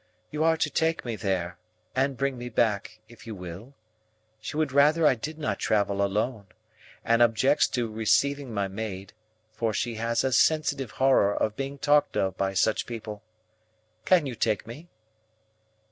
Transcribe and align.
You 0.31 0.43
are 0.43 0.57
to 0.57 0.69
take 0.71 1.05
me 1.05 1.15
there, 1.15 1.59
and 1.95 2.17
bring 2.17 2.35
me 2.35 2.49
back, 2.49 3.01
if 3.07 3.27
you 3.27 3.35
will. 3.35 3.75
She 4.39 4.57
would 4.57 4.71
rather 4.71 5.05
I 5.05 5.13
did 5.13 5.37
not 5.37 5.59
travel 5.59 6.03
alone, 6.03 6.47
and 7.05 7.21
objects 7.21 7.67
to 7.67 7.87
receiving 7.87 8.51
my 8.51 8.67
maid, 8.67 9.13
for 9.51 9.75
she 9.75 9.93
has 10.01 10.23
a 10.23 10.33
sensitive 10.33 10.89
horror 10.89 11.35
of 11.35 11.55
being 11.55 11.77
talked 11.77 12.17
of 12.17 12.35
by 12.35 12.55
such 12.55 12.87
people. 12.87 13.21
Can 14.03 14.25
you 14.25 14.33
take 14.33 14.65
me?" 14.65 14.89